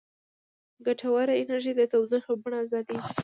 ګټوره 0.85 1.33
انرژي 1.41 1.73
د 1.77 1.81
تودوخې 1.91 2.27
په 2.35 2.39
بڼه 2.41 2.57
ازادیږي. 2.65 3.09